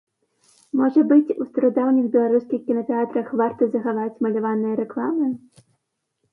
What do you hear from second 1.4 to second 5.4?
у старадаўніх беларускіх кінатэатрах варта захаваць маляваныя рэкламы?